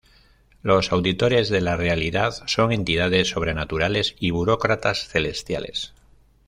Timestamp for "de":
1.49-1.61